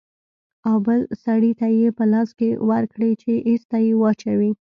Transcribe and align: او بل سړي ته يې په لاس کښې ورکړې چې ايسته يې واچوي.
او 0.67 0.75
بل 0.85 0.99
سړي 1.23 1.51
ته 1.59 1.67
يې 1.79 1.87
په 1.97 2.03
لاس 2.11 2.29
کښې 2.39 2.49
ورکړې 2.69 3.11
چې 3.21 3.31
ايسته 3.49 3.77
يې 3.85 3.93
واچوي. 4.01 4.51